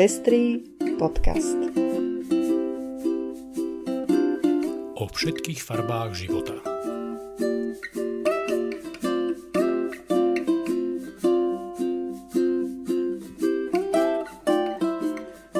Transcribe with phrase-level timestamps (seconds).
[0.00, 0.64] Pestrý
[0.96, 1.60] podcast.
[4.96, 6.56] O všetkých farbách života.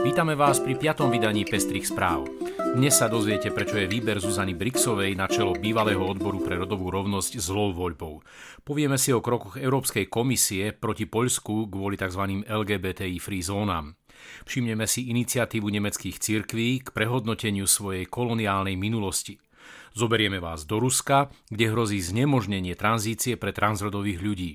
[0.01, 2.25] Vítame vás pri piatom vydaní Pestrých správ.
[2.73, 7.37] Dnes sa dozviete, prečo je výber Zuzany Brixovej na čelo bývalého odboru pre rodovú rovnosť
[7.37, 8.25] zlou voľbou.
[8.65, 12.49] Povieme si o krokoch Európskej komisie proti Poľsku kvôli tzv.
[12.49, 14.00] LGBTI free zónam.
[14.45, 19.41] Všimneme si iniciatívu nemeckých cirkví k prehodnoteniu svojej koloniálnej minulosti.
[19.93, 24.51] Zoberieme vás do Ruska, kde hrozí znemožnenie tranzície pre transrodových ľudí.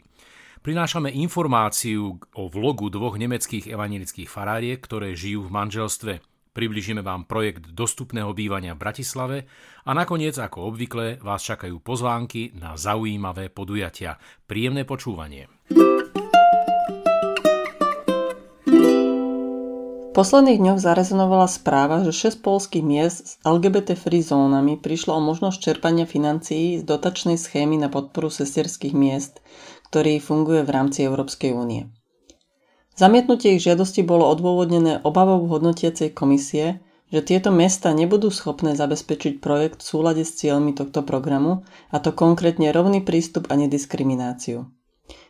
[0.64, 6.14] Prinášame informáciu o vlogu dvoch nemeckých evangelických faráriek, ktoré žijú v manželstve–
[6.56, 9.38] Približíme vám projekt dostupného bývania v Bratislave
[9.84, 14.16] a nakoniec, ako obvykle, vás čakajú pozvánky na zaujímavé podujatia.
[14.48, 15.52] Príjemné počúvanie.
[20.16, 25.60] Posledných dňoch zarezonovala správa, že 6 polských miest s LGBT free zónami prišlo o možnosť
[25.60, 29.44] čerpania financií z dotačnej schémy na podporu sesterských miest,
[29.92, 31.92] ktorý funguje v rámci Európskej únie.
[32.96, 36.80] Zamietnutie ich žiadosti bolo odôvodnené obavou hodnotiacej komisie,
[37.12, 42.16] že tieto mesta nebudú schopné zabezpečiť projekt v súlade s cieľmi tohto programu, a to
[42.16, 44.72] konkrétne rovný prístup a nediskrimináciu.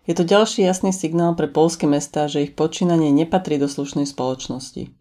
[0.06, 4.94] Je to ďalší jasný signál pre polské mesta, že ich počínanie nepatrí do slušnej spoločnosti.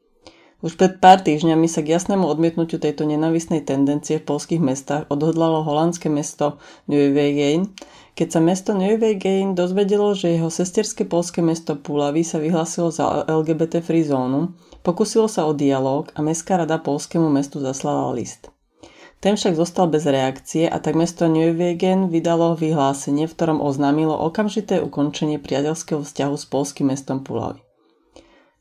[0.64, 5.60] Už pred pár týždňami sa k jasnému odmietnutiu tejto nenavisnej tendencie v polských mestách odhodlalo
[5.60, 6.56] holandské mesto
[6.88, 7.68] Nieuwegein,
[8.16, 13.84] keď sa mesto Nieuwegein dozvedelo, že jeho sesterské polské mesto Pulavy sa vyhlásilo za LGBT
[13.84, 18.48] free zónu, pokusilo sa o dialog a Mestská rada polskému mestu zaslala list.
[19.24, 24.84] Ten však zostal bez reakcie a tak mesto Nieuwegein vydalo vyhlásenie, v ktorom oznámilo okamžité
[24.84, 27.64] ukončenie priateľského vzťahu s polským mestom Pulavy.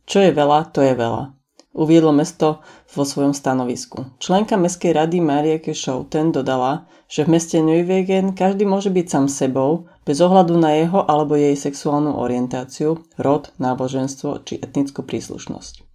[0.08, 2.61] Čo je veľa, to je veľa uviedlo mesto
[2.94, 4.06] vo svojom stanovisku.
[4.22, 9.90] Členka Mestskej rady Marieke Schouten dodala, že v meste Neuwegen každý môže byť sám sebou,
[10.06, 15.93] bez ohľadu na jeho alebo jej sexuálnu orientáciu, rod, náboženstvo či etnickú príslušnosť.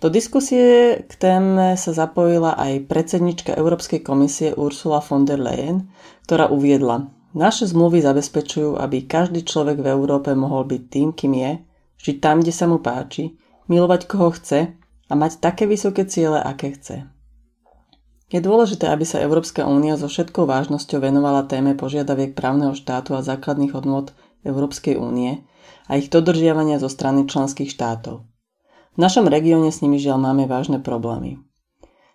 [0.00, 5.92] Do diskusie k téme sa zapojila aj predsednička Európskej komisie Ursula von der Leyen,
[6.24, 11.52] ktorá uviedla, naše zmluvy zabezpečujú, aby každý človek v Európe mohol byť tým, kým je,
[12.00, 13.36] žiť tam, kde sa mu páči,
[13.68, 17.04] milovať koho chce a mať také vysoké ciele, aké chce.
[18.32, 23.26] Je dôležité, aby sa Európska únia so všetkou vážnosťou venovala téme požiadaviek právneho štátu a
[23.26, 24.16] základných hodnot
[24.48, 25.44] Európskej únie
[25.90, 28.29] a ich dodržiavania zo strany členských štátov.
[29.00, 31.40] Našom regióne s nimi žiaľ máme vážne problémy.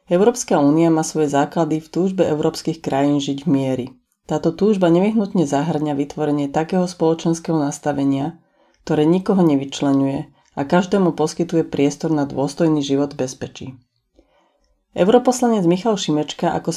[0.06, 3.86] Európska únia má svoje základy v túžbe európskych krajín žiť v miery.
[4.30, 8.38] Táto túžba nevyhnutne zahrňa vytvorenie takého spoločenského nastavenia,
[8.86, 13.68] ktoré nikoho nevyčlenuje a každému poskytuje priestor na dôstojný život v bezpečí.
[14.94, 16.70] Europoslanec Michal Šimečka ako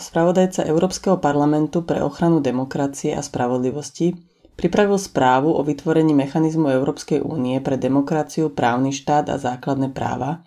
[0.00, 4.29] spravodajca Európskeho parlamentu pre ochranu demokracie a spravodlivosti
[4.60, 10.44] pripravil správu o vytvorení mechanizmu Európskej únie pre demokraciu, právny štát a základné práva,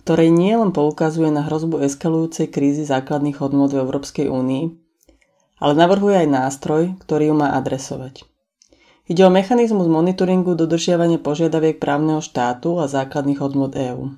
[0.00, 4.64] ktorej nie len poukazuje na hrozbu eskalujúcej krízy základných hodnôt v Európskej únii,
[5.60, 8.24] ale navrhuje aj nástroj, ktorý ju má adresovať.
[9.04, 14.16] Ide o mechanizmus monitoringu dodržiavania požiadaviek právneho štátu a základných hodnot EÚ.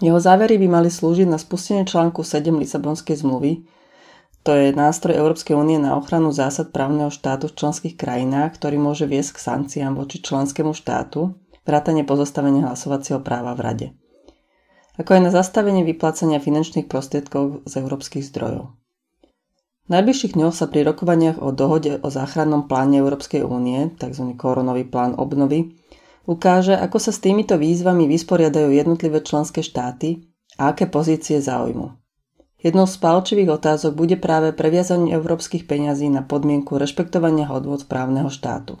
[0.00, 3.68] Jeho závery by mali slúžiť na spustenie článku 7 Lisabonskej zmluvy,
[4.46, 9.10] to je nástroj Európskej únie na ochranu zásad právneho štátu v členských krajinách, ktorý môže
[9.10, 11.34] viesť k sankciám voči členskému štátu,
[11.66, 13.88] vrátane pozostavenia hlasovacieho práva v Rade.
[15.02, 18.70] Ako aj na zastavenie vyplácania finančných prostriedkov z európskych zdrojov.
[19.86, 24.30] V najbližších dňoch sa pri rokovaniach o dohode o záchrannom pláne Európskej únie, tzv.
[24.38, 25.74] koronový plán obnovy,
[26.22, 30.22] ukáže, ako sa s týmito výzvami vysporiadajú jednotlivé členské štáty
[30.54, 32.05] a aké pozície záujmu.
[32.56, 38.80] Jednou z palčivých otázok bude práve previazanie európskych peňazí na podmienku rešpektovania hodvod právneho štátu.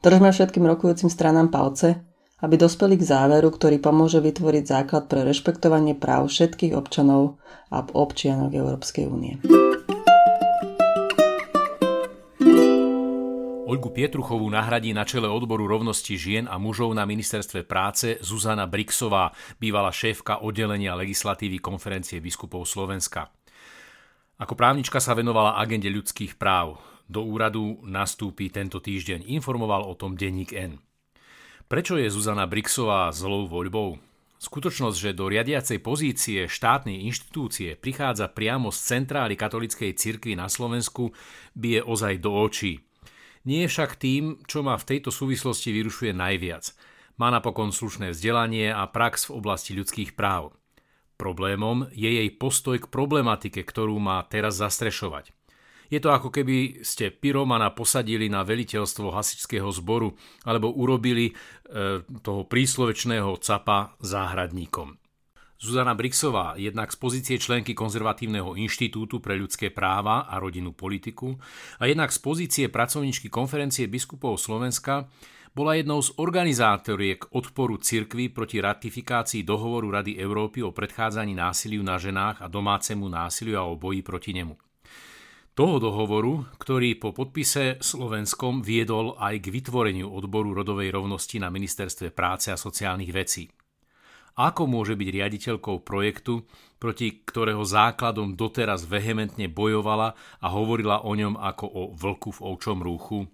[0.00, 2.00] Držme všetkým rokujúcim stranám palce,
[2.40, 7.36] aby dospeli k záveru, ktorý pomôže vytvoriť základ pre rešpektovanie práv všetkých občanov
[7.68, 9.36] a občianok Európskej únie.
[13.70, 19.30] Olgu Pietruchovú nahradí na čele odboru rovnosti žien a mužov na ministerstve práce Zuzana Brixová,
[19.62, 23.30] bývalá šéfka oddelenia legislatívy konferencie biskupov Slovenska.
[24.42, 26.82] Ako právnička sa venovala agende ľudských práv.
[27.06, 30.82] Do úradu nastúpi tento týždeň, informoval o tom denník N.
[31.70, 34.02] Prečo je Zuzana Brixová zlou voľbou?
[34.42, 41.14] Skutočnosť, že do riadiacej pozície štátnej inštitúcie prichádza priamo z centrály katolíckej cirkvi na Slovensku,
[41.54, 42.82] bije ozaj do očí–
[43.48, 46.72] nie je však tým, čo ma v tejto súvislosti vyrušuje najviac.
[47.16, 50.56] Má napokon slušné vzdelanie a prax v oblasti ľudských práv.
[51.20, 55.36] Problémom je jej postoj k problematike, ktorú má teraz zastrešovať.
[55.90, 60.14] Je to ako keby ste pyromana posadili na veliteľstvo hasičského zboru
[60.46, 61.32] alebo urobili e,
[62.22, 64.96] toho príslovečného capa záhradníkom.
[65.60, 71.36] Zuzana Brixová, jednak z pozície členky Konzervatívneho inštitútu pre ľudské práva a rodinnú politiku
[71.76, 75.12] a jednak z pozície pracovničky konferencie biskupov Slovenska,
[75.52, 82.00] bola jednou z organizátoriek odporu cirkvy proti ratifikácii dohovoru Rady Európy o predchádzaní násiliu na
[82.00, 84.56] ženách a domácemu násiliu a o boji proti nemu.
[85.52, 92.16] Toho dohovoru, ktorý po podpise Slovenskom viedol aj k vytvoreniu odboru rodovej rovnosti na Ministerstve
[92.16, 93.44] práce a sociálnych vecí.
[94.38, 96.46] Ako môže byť riaditeľkou projektu,
[96.78, 102.78] proti ktorého základom doteraz vehementne bojovala a hovorila o ňom ako o vlku v ovčom
[102.80, 103.28] rúchu?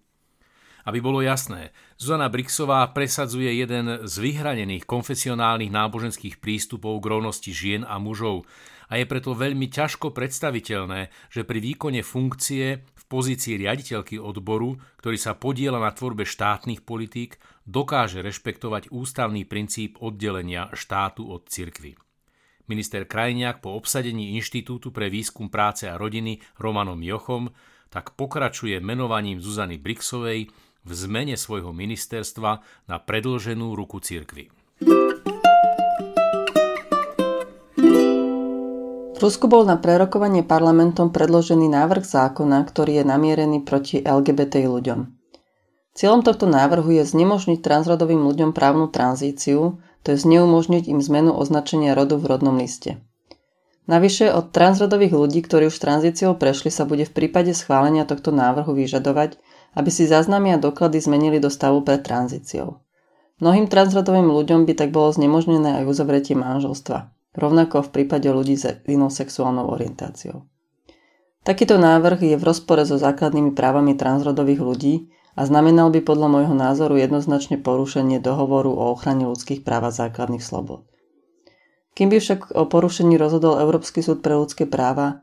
[0.87, 7.83] Aby bolo jasné, Zuzana Brixová presadzuje jeden z vyhranených konfesionálnych náboženských prístupov k rovnosti žien
[7.83, 8.47] a mužov
[8.87, 15.39] a je preto veľmi ťažko predstaviteľné, že pri výkone funkcie pozícii riaditeľky odboru, ktorý sa
[15.39, 21.99] podiela na tvorbe štátnych politík, dokáže rešpektovať ústavný princíp oddelenia štátu od cirkvy.
[22.67, 27.55] Minister Krajniak po obsadení Inštitútu pre výskum práce a rodiny Romanom Jochom
[27.91, 30.51] tak pokračuje menovaním Zuzany Brixovej
[30.87, 32.53] v zmene svojho ministerstva
[32.91, 34.51] na predlženú ruku cirkvy.
[39.17, 45.09] V Rusku bol na prerokovanie parlamentom predložený návrh zákona, ktorý je namierený proti LGBT ľuďom.
[45.97, 51.97] Cieľom tohto návrhu je znemožniť transrodovým ľuďom právnu tranzíciu, to je zneumožniť im zmenu označenia
[51.97, 53.01] rodu v rodnom liste.
[53.89, 58.77] Navyše od transrodových ľudí, ktorí už tranzíciou prešli, sa bude v prípade schválenia tohto návrhu
[58.77, 59.41] vyžadovať,
[59.81, 62.85] aby si záznamy a doklady zmenili do stavu pred tranzíciou.
[63.41, 68.67] Mnohým transrodovým ľuďom by tak bolo znemožnené aj uzavretie manželstva, rovnako v prípade ľudí s
[68.89, 70.49] inou sexuálnou orientáciou.
[71.47, 74.95] Takýto návrh je v rozpore so základnými právami transrodových ľudí
[75.39, 80.43] a znamenal by podľa môjho názoru jednoznačne porušenie dohovoru o ochrane ľudských práv a základných
[80.43, 80.83] slobod.
[81.95, 85.23] Kým by však o porušení rozhodol Európsky súd pre ľudské práva,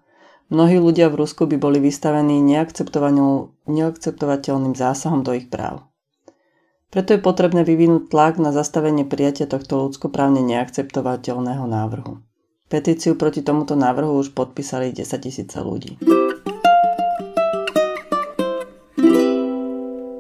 [0.54, 5.88] Mnohí ľudia v Rusku by boli vystavení neakceptovateľným zásahom do ich práv.
[6.94, 12.22] Preto je potrebné vyvinúť tlak na zastavenie prijatia tohto ľudskoprávne neakceptovateľného návrhu.
[12.70, 15.98] Petíciu proti tomuto návrhu už podpísali 10 tisíce ľudí.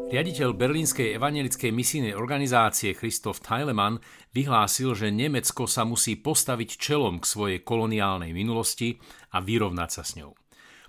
[0.10, 4.02] Riaditeľ berlínskej evangelickej misijnej organizácie Christoph Teilemann
[4.34, 8.98] vyhlásil, že Nemecko sa musí postaviť čelom k svojej koloniálnej minulosti
[9.38, 10.34] a vyrovnať sa s ňou.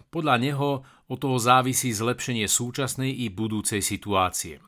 [0.09, 0.81] Podľa neho
[1.13, 4.65] od toho závisí zlepšenie súčasnej i budúcej situácie.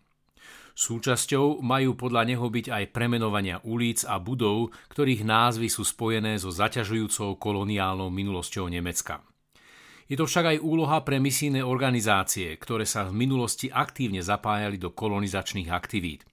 [0.76, 6.52] Súčasťou majú podľa neho byť aj premenovania ulic a budov, ktorých názvy sú spojené so
[6.52, 9.24] zaťažujúcou koloniálnou minulosťou Nemecka.
[10.04, 14.92] Je to však aj úloha pre misijné organizácie, ktoré sa v minulosti aktívne zapájali do
[14.92, 16.28] kolonizačných aktivít.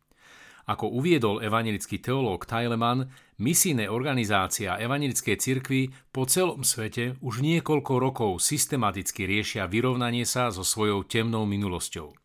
[0.67, 3.07] Ako uviedol evangelický teológ Tyleman,
[3.39, 10.51] misijné organizácie a evangelické cirkvy po celom svete už niekoľko rokov systematicky riešia vyrovnanie sa
[10.51, 12.22] so svojou temnou minulosťou.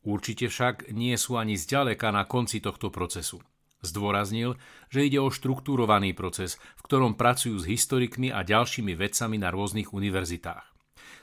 [0.00, 3.44] Určite však nie sú ani zďaleka na konci tohto procesu.
[3.80, 4.60] Zdôraznil,
[4.92, 9.96] že ide o štruktúrovaný proces, v ktorom pracujú s historikmi a ďalšími vedcami na rôznych
[9.96, 10.68] univerzitách.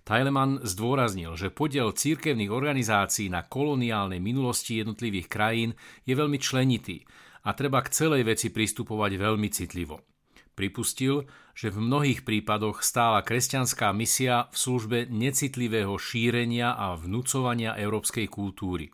[0.07, 5.75] Tajleman zdôraznil, že podiel církevných organizácií na koloniálnej minulosti jednotlivých krajín
[6.07, 7.03] je veľmi členitý
[7.43, 10.16] a treba k celej veci pristupovať veľmi citlivo.
[10.57, 18.25] Pripustil, že v mnohých prípadoch stála kresťanská misia v službe necitlivého šírenia a vnúcovania európskej
[18.25, 18.89] kultúry.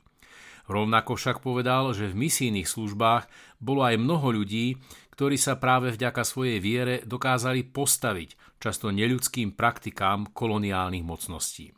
[0.68, 3.32] Rovnako však povedal, že v misijných službách
[3.64, 4.76] bolo aj mnoho ľudí,
[5.16, 11.72] ktorí sa práve vďaka svojej viere dokázali postaviť často neľudským praktikám koloniálnych mocností.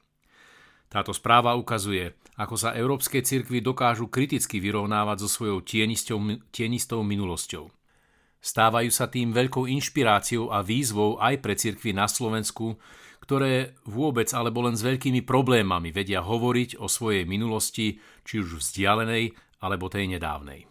[0.89, 5.62] Táto správa ukazuje, ako sa európske cirkvy dokážu kriticky vyrovnávať so svojou
[6.50, 7.70] tienistou, minulosťou.
[8.46, 12.78] Stávajú sa tým veľkou inšpiráciou a výzvou aj pre cirkvy na Slovensku,
[13.25, 19.34] ktoré vôbec alebo len s veľkými problémami vedia hovoriť o svojej minulosti, či už vzdialenej
[19.66, 20.70] alebo tej nedávnej.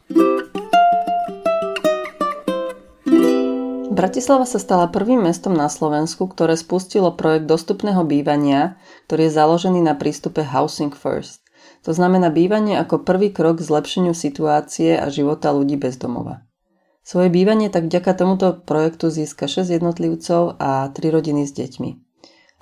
[3.91, 8.79] Bratislava sa stala prvým mestom na Slovensku, ktoré spustilo projekt dostupného bývania,
[9.11, 11.43] ktorý je založený na prístupe Housing First.
[11.83, 16.47] To znamená bývanie ako prvý krok k zlepšeniu situácie a života ľudí bez domova.
[17.05, 21.91] Svoje bývanie tak vďaka tomuto projektu získa 6 jednotlivcov a 3 rodiny s deťmi.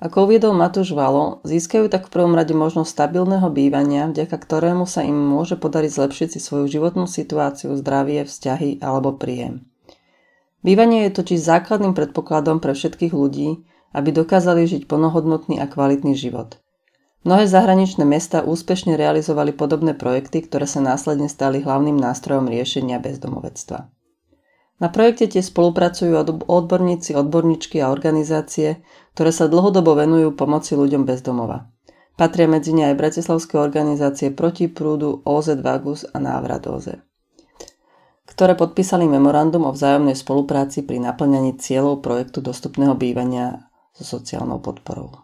[0.03, 4.99] Ako uviedol Matúš Valo, získajú tak v prvom rade možnosť stabilného bývania, vďaka ktorému sa
[4.99, 9.63] im môže podariť zlepšiť si svoju životnú situáciu, zdravie, vzťahy alebo príjem.
[10.59, 13.63] Bývanie je totiž základným predpokladom pre všetkých ľudí,
[13.95, 16.59] aby dokázali žiť plnohodnotný a kvalitný život.
[17.23, 23.87] Mnohé zahraničné mesta úspešne realizovali podobné projekty, ktoré sa následne stali hlavným nástrojom riešenia bezdomovectva.
[24.83, 26.11] Na projekte tie spolupracujú
[26.43, 28.83] odborníci, odborníčky a organizácie,
[29.15, 31.71] ktoré sa dlhodobo venujú pomoci ľuďom bez domova.
[32.19, 36.99] Patria medzi ne aj bratislavské organizácie Proti prúdu, OZ Vagus a Návrat OZ,
[38.27, 45.15] ktoré podpísali memorandum o vzájomnej spolupráci pri naplňaní cieľov projektu dostupného bývania so sociálnou podporou.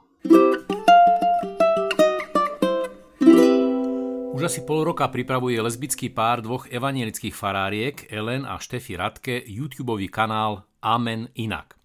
[4.39, 9.99] Už asi pol roka pripravuje lesbický pár dvoch evanielických faráriek, Ellen a Štefi Radke, YouTube
[10.07, 11.75] kanál Amen Inak.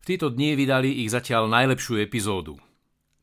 [0.00, 2.56] V tieto dni vydali ich zatiaľ najlepšiu epizódu.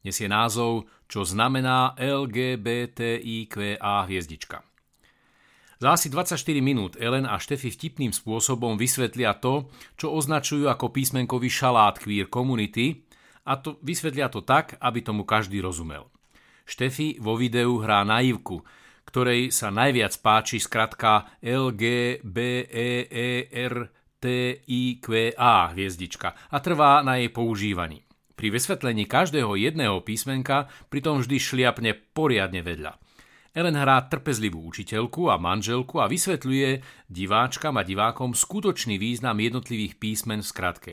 [0.06, 4.62] Nesie názov Čo znamená LGBTIQA hviezdička.
[5.82, 9.66] Za asi 24 minút Ellen a Štefi vtipným spôsobom vysvetlia to,
[9.98, 13.02] čo označujú ako písmenkový šalát queer community
[13.50, 16.12] a to vysvetlia to tak, aby tomu každý rozumel.
[16.63, 18.63] Štefi vo videu hrá naivku,
[19.03, 22.24] ktorej sa najviac páči skratka LGBERTIQA
[25.75, 28.01] hviezdička a trvá na jej používaní.
[28.34, 32.98] Pri vysvetlení každého jedného písmenka pritom vždy šliapne poriadne vedľa.
[33.53, 40.41] Ellen hrá trpezlivú učiteľku a manželku a vysvetľuje diváčkam a divákom skutočný význam jednotlivých písmen
[40.41, 40.91] v skratke.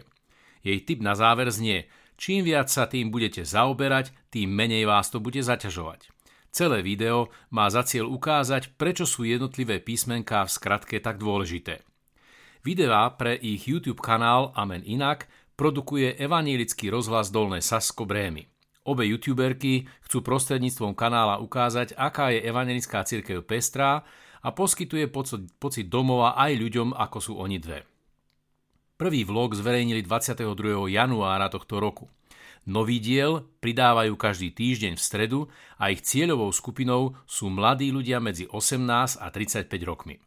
[0.60, 1.86] Jej tip na záver znie–
[2.20, 6.12] Čím viac sa tým budete zaoberať, tým menej vás to bude zaťažovať.
[6.52, 11.80] Celé video má za cieľ ukázať, prečo sú jednotlivé písmenká v skratke tak dôležité.
[12.60, 18.44] Videá pre ich YouTube kanál Amen Inak produkuje evanílický rozhlas Dolné Sasko Brémy.
[18.84, 24.04] Obe youtuberky chcú prostredníctvom kanála ukázať, aká je evangelická církev pestrá
[24.44, 25.08] a poskytuje
[25.56, 27.88] pocit domova aj ľuďom, ako sú oni dve.
[29.00, 30.92] Prvý vlog zverejnili 22.
[30.92, 32.12] januára tohto roku.
[32.68, 35.40] Nový diel pridávajú každý týždeň v stredu
[35.80, 40.20] a ich cieľovou skupinou sú mladí ľudia medzi 18 a 35 rokmi.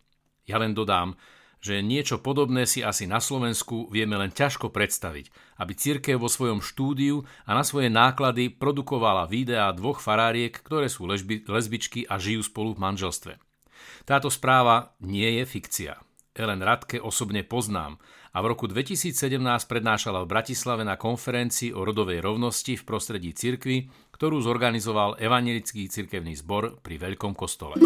[0.50, 1.13] Ja len dodám,
[1.62, 5.30] že niečo podobné si asi na Slovensku vieme len ťažko predstaviť,
[5.62, 11.06] aby církev vo svojom štúdiu a na svoje náklady produkovala videá dvoch faráriek, ktoré sú
[11.06, 13.38] lesbi- lesbičky a žijú spolu v manželstve.
[14.10, 15.94] Táto správa nie je fikcia.
[16.34, 18.01] Ellen Radke osobne poznám
[18.34, 19.13] a v roku 2017
[19.70, 26.34] prednášala v Bratislave na konferencii o rodovej rovnosti v prostredí cirkvy, ktorú zorganizoval Evangelický cirkevný
[26.34, 27.78] zbor pri Veľkom kostole.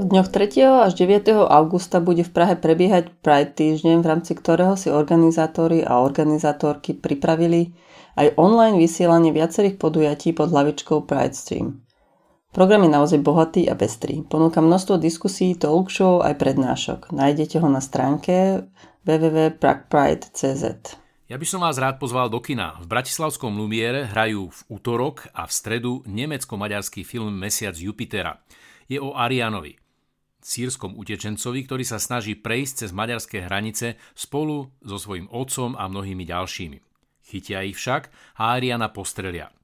[0.00, 0.88] V dňoch 3.
[0.88, 1.28] až 9.
[1.48, 7.72] augusta bude v Prahe prebiehať Pride týždeň, v rámci ktorého si organizátori a organizátorky pripravili
[8.20, 11.80] aj online vysielanie viacerých podujatí pod hlavičkou Pride Stream.
[12.50, 14.26] Program je naozaj bohatý a pestrý.
[14.26, 17.14] Ponúka množstvo diskusí, talk show aj prednášok.
[17.14, 18.66] Nájdete ho na stránke
[19.06, 20.64] www.pragpride.cz.
[21.30, 22.74] Ja by som vás rád pozval do kina.
[22.82, 28.42] V Bratislavskom Lumiere hrajú v útorok a v stredu nemecko-maďarský film Mesiac Jupitera.
[28.90, 29.78] Je o Arianovi,
[30.42, 36.26] sírskom utečencovi, ktorý sa snaží prejsť cez maďarské hranice spolu so svojím otcom a mnohými
[36.26, 36.82] ďalšími.
[37.30, 38.10] Chytia ich však
[38.42, 39.54] a Ariana postrelia.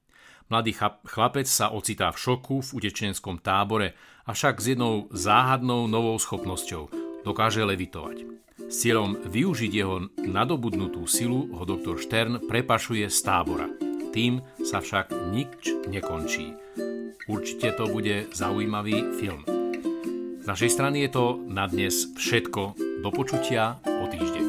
[0.47, 0.71] Mladý
[1.03, 6.87] chlapec sa ocitá v šoku v utečenskom tábore, avšak s jednou záhadnou novou schopnosťou.
[7.27, 8.23] Dokáže levitovať.
[8.71, 13.67] S cieľom využiť jeho nadobudnutú silu ho doktor Štern prepašuje z tábora.
[14.15, 16.55] Tým sa však nič nekončí.
[17.27, 19.43] Určite to bude zaujímavý film.
[20.39, 22.79] Z našej strany je to na dnes všetko.
[23.03, 24.46] Do počutia o týždeň.